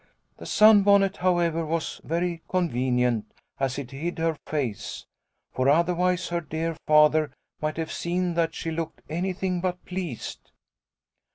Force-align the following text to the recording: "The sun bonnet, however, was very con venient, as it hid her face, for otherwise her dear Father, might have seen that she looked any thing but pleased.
"The 0.39 0.47
sun 0.47 0.81
bonnet, 0.81 1.17
however, 1.17 1.63
was 1.63 2.01
very 2.03 2.41
con 2.47 2.71
venient, 2.71 3.25
as 3.59 3.77
it 3.77 3.91
hid 3.91 4.17
her 4.17 4.33
face, 4.47 5.05
for 5.53 5.69
otherwise 5.69 6.29
her 6.29 6.41
dear 6.41 6.75
Father, 6.87 7.31
might 7.61 7.77
have 7.77 7.91
seen 7.91 8.33
that 8.33 8.55
she 8.55 8.71
looked 8.71 9.03
any 9.11 9.31
thing 9.31 9.61
but 9.61 9.85
pleased. 9.85 10.49